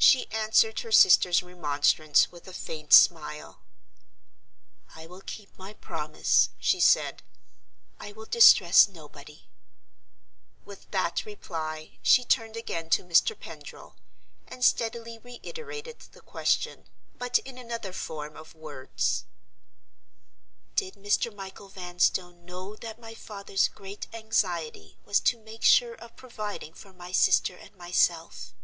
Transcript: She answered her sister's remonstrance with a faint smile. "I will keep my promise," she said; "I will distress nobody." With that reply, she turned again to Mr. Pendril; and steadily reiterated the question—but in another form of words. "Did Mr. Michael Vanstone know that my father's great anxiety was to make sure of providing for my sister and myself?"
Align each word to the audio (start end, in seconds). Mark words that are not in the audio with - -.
She 0.00 0.30
answered 0.30 0.80
her 0.80 0.92
sister's 0.92 1.42
remonstrance 1.42 2.30
with 2.32 2.46
a 2.48 2.52
faint 2.54 2.92
smile. 2.94 3.60
"I 4.94 5.06
will 5.08 5.20
keep 5.20 5.58
my 5.58 5.74
promise," 5.74 6.50
she 6.58 6.78
said; 6.80 7.22
"I 7.98 8.12
will 8.12 8.24
distress 8.24 8.86
nobody." 8.88 9.48
With 10.64 10.88
that 10.92 11.26
reply, 11.26 11.98
she 12.00 12.24
turned 12.24 12.56
again 12.56 12.88
to 12.90 13.02
Mr. 13.04 13.38
Pendril; 13.38 13.96
and 14.46 14.64
steadily 14.64 15.18
reiterated 15.18 15.98
the 15.98 16.20
question—but 16.22 17.40
in 17.40 17.58
another 17.58 17.92
form 17.92 18.36
of 18.36 18.54
words. 18.54 19.24
"Did 20.76 20.94
Mr. 20.94 21.34
Michael 21.34 21.68
Vanstone 21.68 22.46
know 22.46 22.76
that 22.76 23.00
my 23.00 23.14
father's 23.14 23.66
great 23.68 24.06
anxiety 24.14 24.96
was 25.04 25.18
to 25.20 25.36
make 25.36 25.64
sure 25.64 25.96
of 25.96 26.16
providing 26.16 26.72
for 26.72 26.92
my 26.94 27.10
sister 27.12 27.56
and 27.56 27.74
myself?" 27.76 28.54